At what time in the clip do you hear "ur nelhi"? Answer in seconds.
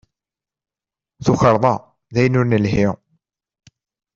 2.39-2.87